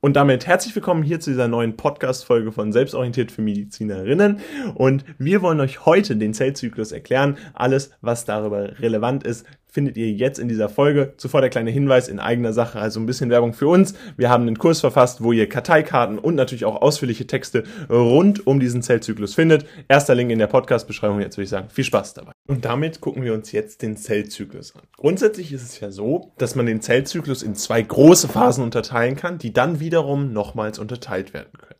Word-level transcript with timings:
Und 0.00 0.14
damit 0.14 0.46
herzlich 0.46 0.76
willkommen 0.76 1.02
hier 1.02 1.18
zu 1.18 1.30
dieser 1.30 1.48
neuen 1.48 1.76
Podcast-Folge 1.76 2.52
von 2.52 2.70
Selbstorientiert 2.70 3.32
für 3.32 3.42
Medizinerinnen. 3.42 4.38
Und 4.76 5.04
wir 5.18 5.42
wollen 5.42 5.58
euch 5.58 5.86
heute 5.86 6.14
den 6.14 6.34
Zellzyklus 6.34 6.92
erklären. 6.92 7.36
Alles, 7.52 7.90
was 8.00 8.24
darüber 8.24 8.78
relevant 8.78 9.24
ist, 9.24 9.44
findet 9.78 9.96
ihr 9.96 10.10
jetzt 10.10 10.40
in 10.40 10.48
dieser 10.48 10.68
Folge. 10.68 11.12
Zuvor 11.18 11.40
der 11.40 11.50
kleine 11.50 11.70
Hinweis 11.70 12.08
in 12.08 12.18
eigener 12.18 12.52
Sache, 12.52 12.80
also 12.80 12.98
ein 12.98 13.06
bisschen 13.06 13.30
Werbung 13.30 13.52
für 13.52 13.68
uns. 13.68 13.94
Wir 14.16 14.28
haben 14.28 14.42
einen 14.42 14.58
Kurs 14.58 14.80
verfasst, 14.80 15.22
wo 15.22 15.30
ihr 15.30 15.48
Karteikarten 15.48 16.18
und 16.18 16.34
natürlich 16.34 16.64
auch 16.64 16.82
ausführliche 16.82 17.28
Texte 17.28 17.62
rund 17.88 18.44
um 18.44 18.58
diesen 18.58 18.82
Zellzyklus 18.82 19.36
findet. 19.36 19.66
Erster 19.86 20.16
Link 20.16 20.32
in 20.32 20.40
der 20.40 20.48
Podcast-Beschreibung. 20.48 21.20
Jetzt 21.20 21.36
würde 21.36 21.44
ich 21.44 21.50
sagen, 21.50 21.68
viel 21.70 21.84
Spaß 21.84 22.14
dabei. 22.14 22.32
Und 22.48 22.64
damit 22.64 23.00
gucken 23.00 23.22
wir 23.22 23.32
uns 23.34 23.52
jetzt 23.52 23.82
den 23.82 23.96
Zellzyklus 23.96 24.74
an. 24.74 24.82
Grundsätzlich 24.96 25.52
ist 25.52 25.62
es 25.62 25.78
ja 25.78 25.92
so, 25.92 26.32
dass 26.38 26.56
man 26.56 26.66
den 26.66 26.80
Zellzyklus 26.80 27.44
in 27.44 27.54
zwei 27.54 27.80
große 27.80 28.26
Phasen 28.26 28.64
unterteilen 28.64 29.14
kann, 29.14 29.38
die 29.38 29.52
dann 29.52 29.78
wiederum 29.78 30.32
nochmals 30.32 30.80
unterteilt 30.80 31.34
werden 31.34 31.52
können. 31.56 31.78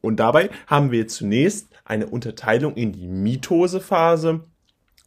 Und 0.00 0.16
dabei 0.16 0.50
haben 0.66 0.90
wir 0.90 1.06
zunächst 1.06 1.68
eine 1.84 2.06
Unterteilung 2.06 2.74
in 2.74 2.90
die 2.90 3.06
Mitosephase 3.06 4.40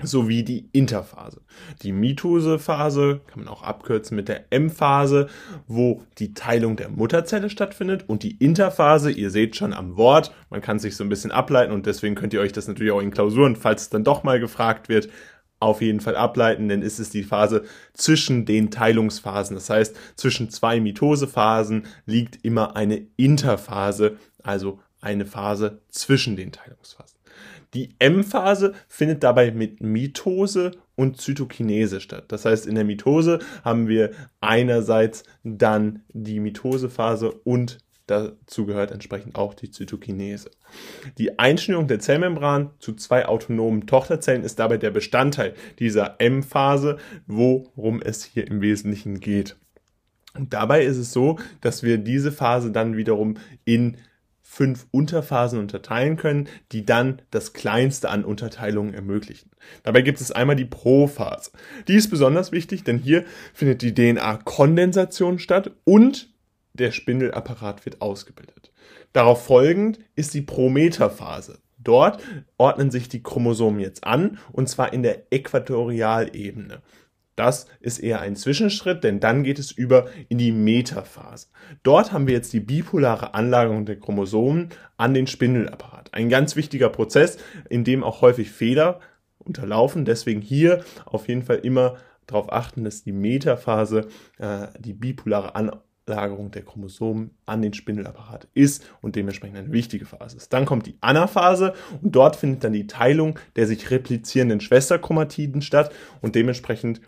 sowie 0.03 0.43
die 0.43 0.69
Interphase. 0.71 1.41
Die 1.81 1.91
Mitosephase 1.91 3.21
kann 3.27 3.43
man 3.43 3.47
auch 3.47 3.63
abkürzen 3.63 4.15
mit 4.15 4.27
der 4.27 4.51
M-Phase, 4.51 5.27
wo 5.67 6.03
die 6.19 6.33
Teilung 6.33 6.75
der 6.75 6.89
Mutterzelle 6.89 7.49
stattfindet 7.49 8.05
und 8.07 8.23
die 8.23 8.37
Interphase, 8.37 9.11
ihr 9.11 9.29
seht 9.29 9.55
schon 9.55 9.73
am 9.73 9.97
Wort, 9.97 10.33
man 10.49 10.61
kann 10.61 10.79
sich 10.79 10.95
so 10.95 11.03
ein 11.03 11.09
bisschen 11.09 11.31
ableiten 11.31 11.73
und 11.73 11.85
deswegen 11.85 12.15
könnt 12.15 12.33
ihr 12.33 12.41
euch 12.41 12.53
das 12.53 12.67
natürlich 12.67 12.91
auch 12.91 13.01
in 13.01 13.11
Klausuren, 13.11 13.55
falls 13.55 13.83
es 13.83 13.89
dann 13.89 14.03
doch 14.03 14.23
mal 14.23 14.39
gefragt 14.39 14.89
wird, 14.89 15.09
auf 15.63 15.81
jeden 15.81 16.01
Fall 16.01 16.15
ableiten, 16.15 16.67
denn 16.67 16.81
ist 16.81 16.99
es 16.99 17.09
die 17.09 17.23
Phase 17.23 17.63
zwischen 17.93 18.45
den 18.45 18.69
Teilungsphasen. 18.69 19.55
Das 19.55 19.69
heißt, 19.69 19.95
zwischen 20.15 20.49
zwei 20.49 20.79
Mitosephasen 20.79 21.87
liegt 22.05 22.43
immer 22.43 22.75
eine 22.75 23.07
Interphase, 23.15 24.17
also 24.43 24.79
eine 24.99 25.25
Phase 25.25 25.81
zwischen 25.89 26.35
den 26.35 26.51
Teilungsphasen. 26.51 27.17
Die 27.73 27.95
M-Phase 27.99 28.73
findet 28.87 29.23
dabei 29.23 29.51
mit 29.51 29.81
Mitose 29.81 30.71
und 30.95 31.19
Zytokinese 31.19 31.99
statt. 32.01 32.25
Das 32.27 32.45
heißt, 32.45 32.67
in 32.67 32.75
der 32.75 32.83
Mitose 32.83 33.39
haben 33.63 33.87
wir 33.87 34.11
einerseits 34.41 35.23
dann 35.43 36.03
die 36.09 36.39
Mitosephase 36.39 37.31
und 37.31 37.79
dazu 38.07 38.65
gehört 38.65 38.91
entsprechend 38.91 39.35
auch 39.37 39.53
die 39.53 39.71
Zytokinese. 39.71 40.51
Die 41.17 41.39
Einschnürung 41.39 41.87
der 41.87 41.99
Zellmembran 41.99 42.71
zu 42.79 42.93
zwei 42.93 43.25
autonomen 43.25 43.87
Tochterzellen 43.87 44.43
ist 44.43 44.59
dabei 44.59 44.77
der 44.77 44.91
Bestandteil 44.91 45.53
dieser 45.79 46.19
M-Phase, 46.19 46.97
worum 47.27 48.01
es 48.01 48.23
hier 48.23 48.47
im 48.47 48.61
Wesentlichen 48.61 49.19
geht. 49.19 49.55
Und 50.35 50.53
dabei 50.53 50.83
ist 50.83 50.97
es 50.97 51.13
so, 51.13 51.37
dass 51.61 51.83
wir 51.83 51.97
diese 51.97 52.31
Phase 52.31 52.71
dann 52.71 52.97
wiederum 52.97 53.35
in 53.65 53.97
fünf 54.53 54.85
Unterphasen 54.91 55.57
unterteilen 55.57 56.15
können, 56.15 56.47
die 56.71 56.85
dann 56.85 57.23
das 57.31 57.53
kleinste 57.53 58.09
an 58.09 58.23
Unterteilungen 58.23 58.93
ermöglichen. 58.93 59.49
Dabei 59.81 60.03
gibt 60.03 60.21
es 60.21 60.31
einmal 60.31 60.55
die 60.55 60.65
Prophase. 60.65 61.49
Die 61.87 61.95
ist 61.95 62.11
besonders 62.11 62.51
wichtig, 62.51 62.83
denn 62.83 62.99
hier 62.99 63.25
findet 63.55 63.81
die 63.81 63.95
DNA-Kondensation 63.95 65.39
statt 65.39 65.71
und 65.85 66.31
der 66.73 66.91
Spindelapparat 66.91 67.83
wird 67.85 68.01
ausgebildet. 68.03 68.71
Darauf 69.11 69.43
folgend 69.43 69.99
ist 70.15 70.35
die 70.35 70.41
Prometaphase. 70.41 71.57
Dort 71.79 72.21
ordnen 72.57 72.91
sich 72.91 73.09
die 73.09 73.23
Chromosomen 73.23 73.79
jetzt 73.79 74.03
an, 74.03 74.37
und 74.51 74.69
zwar 74.69 74.93
in 74.93 75.01
der 75.01 75.33
Äquatorialebene. 75.33 76.83
Das 77.35 77.65
ist 77.79 77.99
eher 77.99 78.21
ein 78.21 78.35
Zwischenschritt, 78.35 79.03
denn 79.03 79.19
dann 79.19 79.43
geht 79.43 79.57
es 79.57 79.71
über 79.71 80.07
in 80.29 80.37
die 80.37 80.51
Metaphase. 80.51 81.47
Dort 81.81 82.11
haben 82.11 82.27
wir 82.27 82.33
jetzt 82.35 82.53
die 82.53 82.59
bipolare 82.59 83.33
Anlagerung 83.33 83.85
der 83.85 83.99
Chromosomen 83.99 84.69
an 84.97 85.13
den 85.13 85.27
Spindelapparat. 85.27 86.13
Ein 86.13 86.29
ganz 86.29 86.55
wichtiger 86.55 86.89
Prozess, 86.89 87.37
in 87.69 87.83
dem 87.83 88.03
auch 88.03 88.21
häufig 88.21 88.51
Fehler 88.51 88.99
unterlaufen. 89.39 90.05
Deswegen 90.05 90.41
hier 90.41 90.83
auf 91.05 91.27
jeden 91.27 91.43
Fall 91.43 91.57
immer 91.57 91.97
darauf 92.27 92.51
achten, 92.51 92.83
dass 92.83 93.03
die 93.03 93.11
Metaphase, 93.11 94.07
äh, 94.37 94.67
die 94.79 94.93
bipolare 94.93 95.55
Anlagerung 95.55 96.51
der 96.51 96.63
Chromosomen 96.63 97.31
an 97.45 97.61
den 97.61 97.73
Spindelapparat 97.73 98.47
ist 98.53 98.85
und 99.01 99.15
dementsprechend 99.15 99.57
eine 99.57 99.71
wichtige 99.71 100.05
Phase 100.05 100.37
ist. 100.37 100.53
Dann 100.53 100.65
kommt 100.65 100.85
die 100.85 100.97
Anaphase 101.01 101.73
und 102.01 102.15
dort 102.15 102.35
findet 102.35 102.63
dann 102.63 102.73
die 102.73 102.87
Teilung 102.87 103.39
der 103.55 103.67
sich 103.67 103.89
replizierenden 103.91 104.61
Schwesterchromatiden 104.61 105.61
statt 105.61 105.91
und 106.21 106.35
dementsprechend 106.35 107.01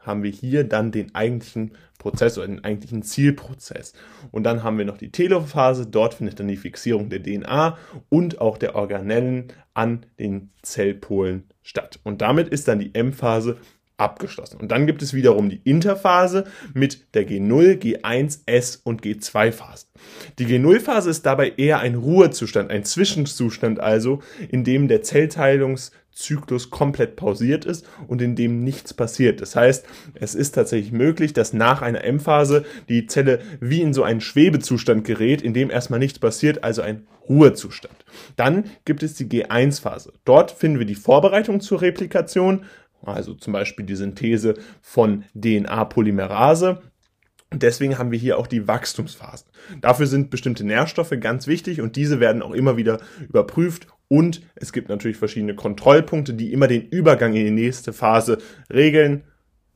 haben 0.00 0.22
wir 0.22 0.30
hier 0.30 0.64
dann 0.64 0.92
den 0.92 1.14
eigentlichen 1.14 1.72
Prozess 1.98 2.38
oder 2.38 2.48
den 2.48 2.64
eigentlichen 2.64 3.02
Zielprozess. 3.02 3.92
Und 4.30 4.44
dann 4.44 4.62
haben 4.62 4.78
wir 4.78 4.84
noch 4.84 4.98
die 4.98 5.12
Telophase, 5.12 5.86
dort 5.86 6.14
findet 6.14 6.40
dann 6.40 6.48
die 6.48 6.56
Fixierung 6.56 7.10
der 7.10 7.22
DNA 7.22 7.76
und 8.08 8.40
auch 8.40 8.58
der 8.58 8.74
Organellen 8.74 9.52
an 9.74 10.06
den 10.18 10.50
Zellpolen 10.62 11.44
statt. 11.62 12.00
Und 12.02 12.22
damit 12.22 12.48
ist 12.48 12.68
dann 12.68 12.80
die 12.80 12.94
M-Phase 12.94 13.58
abgeschlossen. 14.00 14.60
Und 14.60 14.70
dann 14.70 14.86
gibt 14.86 15.02
es 15.02 15.14
wiederum 15.14 15.50
die 15.50 15.60
Interphase 15.64 16.44
mit 16.74 17.14
der 17.14 17.28
G0, 17.28 17.78
G1, 17.78 18.40
S 18.46 18.76
und 18.76 19.02
G2-Phase. 19.02 19.86
Die 20.38 20.46
G0-Phase 20.46 21.10
ist 21.10 21.26
dabei 21.26 21.52
eher 21.56 21.80
ein 21.80 21.94
Ruhezustand, 21.94 22.70
ein 22.70 22.84
Zwischenzustand 22.84 23.80
also, 23.80 24.20
in 24.48 24.64
dem 24.64 24.88
der 24.88 25.02
Zellteilungs 25.02 25.92
Zyklus 26.12 26.70
komplett 26.70 27.16
pausiert 27.16 27.64
ist 27.64 27.86
und 28.06 28.20
in 28.20 28.36
dem 28.36 28.62
nichts 28.62 28.92
passiert. 28.94 29.40
Das 29.40 29.56
heißt, 29.56 29.86
es 30.14 30.34
ist 30.34 30.52
tatsächlich 30.52 30.92
möglich, 30.92 31.32
dass 31.32 31.52
nach 31.52 31.82
einer 31.82 32.04
M-Phase 32.04 32.64
die 32.88 33.06
Zelle 33.06 33.40
wie 33.60 33.80
in 33.80 33.94
so 33.94 34.02
einen 34.02 34.20
Schwebezustand 34.20 35.04
gerät, 35.04 35.40
in 35.42 35.54
dem 35.54 35.70
erstmal 35.70 36.00
nichts 36.00 36.18
passiert, 36.18 36.62
also 36.64 36.82
ein 36.82 37.06
Ruhezustand. 37.28 37.94
Dann 38.36 38.64
gibt 38.84 39.02
es 39.02 39.14
die 39.14 39.26
G1-Phase. 39.26 40.12
Dort 40.24 40.50
finden 40.50 40.78
wir 40.78 40.86
die 40.86 40.94
Vorbereitung 40.94 41.60
zur 41.60 41.80
Replikation, 41.80 42.64
also 43.02 43.34
zum 43.34 43.52
Beispiel 43.52 43.86
die 43.86 43.96
Synthese 43.96 44.54
von 44.82 45.24
DNA-Polymerase 45.34 46.82
deswegen 47.52 47.98
haben 47.98 48.10
wir 48.10 48.18
hier 48.18 48.38
auch 48.38 48.46
die 48.46 48.68
Wachstumsphase. 48.68 49.44
Dafür 49.80 50.06
sind 50.06 50.30
bestimmte 50.30 50.64
Nährstoffe 50.64 51.14
ganz 51.20 51.46
wichtig 51.46 51.80
und 51.80 51.96
diese 51.96 52.20
werden 52.20 52.42
auch 52.42 52.52
immer 52.52 52.76
wieder 52.76 53.00
überprüft. 53.20 53.86
Und 54.08 54.42
es 54.56 54.72
gibt 54.72 54.88
natürlich 54.88 55.16
verschiedene 55.16 55.54
Kontrollpunkte, 55.54 56.34
die 56.34 56.52
immer 56.52 56.66
den 56.66 56.88
Übergang 56.88 57.34
in 57.34 57.44
die 57.44 57.50
nächste 57.50 57.92
Phase 57.92 58.38
regeln. 58.72 59.24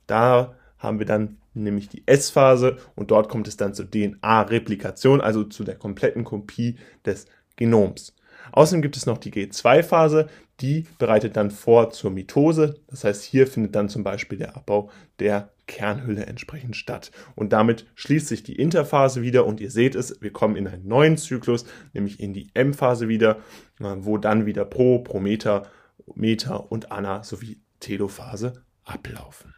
Da 0.06 0.56
haben 0.78 0.98
wir 0.98 1.06
dann 1.06 1.38
nämlich 1.54 1.88
die 1.88 2.02
S-Phase 2.06 2.76
und 2.96 3.10
dort 3.10 3.28
kommt 3.28 3.46
es 3.46 3.56
dann 3.56 3.74
zur 3.74 3.88
DNA-Replikation, 3.90 5.20
also 5.20 5.44
zu 5.44 5.62
der 5.62 5.76
kompletten 5.76 6.24
Kopie 6.24 6.76
des 7.06 7.26
Genoms. 7.56 8.14
Außerdem 8.52 8.82
gibt 8.82 8.96
es 8.96 9.06
noch 9.06 9.18
die 9.18 9.32
G2-Phase, 9.32 10.28
die 10.60 10.86
bereitet 10.98 11.36
dann 11.36 11.50
vor 11.50 11.90
zur 11.90 12.10
Mitose. 12.10 12.80
Das 12.88 13.04
heißt, 13.04 13.22
hier 13.22 13.46
findet 13.46 13.74
dann 13.74 13.88
zum 13.88 14.04
Beispiel 14.04 14.38
der 14.38 14.56
Abbau 14.56 14.90
der 15.18 15.50
Kernhülle 15.66 16.26
entsprechend 16.26 16.76
statt. 16.76 17.10
Und 17.34 17.52
damit 17.52 17.86
schließt 17.94 18.28
sich 18.28 18.42
die 18.42 18.56
Interphase 18.56 19.22
wieder 19.22 19.46
und 19.46 19.60
ihr 19.60 19.70
seht 19.70 19.94
es, 19.94 20.20
wir 20.20 20.32
kommen 20.32 20.56
in 20.56 20.68
einen 20.68 20.86
neuen 20.86 21.16
Zyklus, 21.16 21.64
nämlich 21.92 22.20
in 22.20 22.32
die 22.34 22.50
M-Phase 22.54 23.08
wieder, 23.08 23.38
wo 23.78 24.18
dann 24.18 24.46
wieder 24.46 24.64
Pro, 24.64 24.98
Prometer, 24.98 25.66
Meta 26.14 26.56
und 26.56 26.92
Anna 26.92 27.22
sowie 27.22 27.62
Telophase 27.80 28.64
ablaufen. 28.84 29.54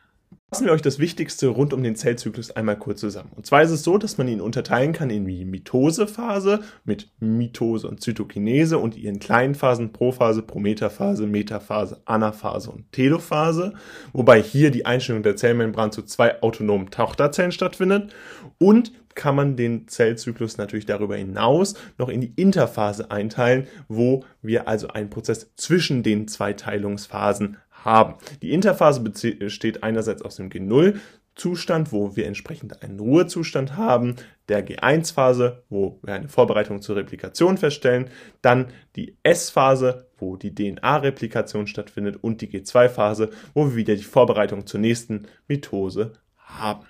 Fassen 0.56 0.68
wir 0.68 0.72
euch 0.72 0.80
das 0.80 0.98
Wichtigste 0.98 1.48
rund 1.48 1.74
um 1.74 1.82
den 1.82 1.96
Zellzyklus 1.96 2.50
einmal 2.50 2.78
kurz 2.78 3.00
zusammen. 3.00 3.30
Und 3.36 3.44
zwar 3.44 3.60
ist 3.60 3.72
es 3.72 3.82
so, 3.82 3.98
dass 3.98 4.16
man 4.16 4.26
ihn 4.26 4.40
unterteilen 4.40 4.94
kann 4.94 5.10
in 5.10 5.26
die 5.26 5.44
Mitosephase 5.44 6.60
mit 6.86 7.10
Mitose 7.20 7.86
und 7.86 8.00
Zytokinese 8.00 8.78
und 8.78 8.96
ihren 8.96 9.18
kleinen 9.18 9.54
Phasen 9.54 9.92
Prophase, 9.92 10.40
Prometaphase, 10.40 11.26
Metaphase, 11.26 12.00
Anaphase 12.06 12.70
und 12.70 12.90
Telophase, 12.90 13.74
wobei 14.14 14.40
hier 14.40 14.70
die 14.70 14.86
Einstellung 14.86 15.22
der 15.22 15.36
Zellmembran 15.36 15.92
zu 15.92 16.00
zwei 16.04 16.40
autonomen 16.40 16.88
Tochterzellen 16.88 17.52
stattfindet 17.52 18.14
und 18.56 18.92
kann 19.14 19.34
man 19.34 19.56
den 19.56 19.88
Zellzyklus 19.88 20.56
natürlich 20.58 20.86
darüber 20.86 21.16
hinaus 21.16 21.74
noch 21.98 22.08
in 22.08 22.20
die 22.20 22.32
Interphase 22.36 23.10
einteilen, 23.10 23.66
wo 23.88 24.24
wir 24.42 24.68
also 24.68 24.88
einen 24.88 25.10
Prozess 25.10 25.52
zwischen 25.56 26.02
den 26.02 26.28
zwei 26.28 26.52
Teilungsphasen 26.52 27.56
haben. 27.86 28.16
Die 28.42 28.52
Interphase 28.52 29.00
besteht 29.00 29.82
einerseits 29.82 30.20
aus 30.20 30.36
dem 30.36 30.50
G0 30.50 30.96
Zustand, 31.36 31.92
wo 31.92 32.16
wir 32.16 32.26
entsprechend 32.26 32.82
einen 32.82 32.98
Ruhezustand 32.98 33.76
haben, 33.76 34.16
der 34.48 34.66
G1-Phase, 34.66 35.64
wo 35.68 36.00
wir 36.02 36.14
eine 36.14 36.28
Vorbereitung 36.28 36.80
zur 36.80 36.96
Replikation 36.96 37.58
feststellen, 37.58 38.08
dann 38.40 38.68
die 38.96 39.16
S-Phase, 39.22 40.08
wo 40.16 40.36
die 40.36 40.54
DNA-Replikation 40.54 41.66
stattfindet 41.66 42.16
und 42.22 42.40
die 42.40 42.48
G2-Phase, 42.48 43.30
wo 43.52 43.66
wir 43.66 43.76
wieder 43.76 43.96
die 43.96 44.02
Vorbereitung 44.02 44.66
zur 44.66 44.80
nächsten 44.80 45.26
Mitose 45.46 46.14
haben. 46.38 46.86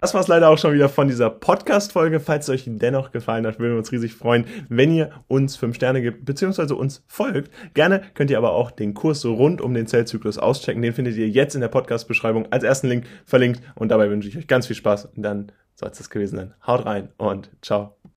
Das 0.00 0.14
war 0.14 0.20
es 0.20 0.28
leider 0.28 0.48
auch 0.48 0.58
schon 0.58 0.74
wieder 0.74 0.88
von 0.88 1.08
dieser 1.08 1.28
Podcast-Folge. 1.28 2.20
Falls 2.20 2.48
es 2.48 2.54
euch 2.54 2.64
dennoch 2.66 3.10
gefallen 3.10 3.44
hat, 3.44 3.58
würden 3.58 3.72
wir 3.72 3.78
uns 3.78 3.90
riesig 3.90 4.14
freuen, 4.14 4.44
wenn 4.68 4.92
ihr 4.92 5.10
uns 5.26 5.56
fünf 5.56 5.74
Sterne 5.74 6.00
gibt, 6.02 6.24
beziehungsweise 6.24 6.76
uns 6.76 7.02
folgt. 7.08 7.50
Gerne 7.74 8.02
könnt 8.14 8.30
ihr 8.30 8.38
aber 8.38 8.52
auch 8.52 8.70
den 8.70 8.94
Kurs 8.94 9.24
rund 9.24 9.60
um 9.60 9.74
den 9.74 9.88
Zellzyklus 9.88 10.38
auschecken. 10.38 10.82
Den 10.82 10.94
findet 10.94 11.16
ihr 11.16 11.28
jetzt 11.28 11.56
in 11.56 11.60
der 11.60 11.68
Podcast-Beschreibung 11.68 12.46
als 12.52 12.62
ersten 12.62 12.86
Link 12.86 13.06
verlinkt. 13.24 13.60
Und 13.74 13.88
dabei 13.88 14.08
wünsche 14.08 14.28
ich 14.28 14.38
euch 14.38 14.46
ganz 14.46 14.68
viel 14.68 14.76
Spaß. 14.76 15.06
Und 15.16 15.22
dann 15.24 15.50
soll 15.74 15.90
es 15.90 15.98
das 15.98 16.10
gewesen 16.10 16.36
sein. 16.36 16.54
Haut 16.64 16.86
rein 16.86 17.08
und 17.16 17.50
ciao. 17.60 17.97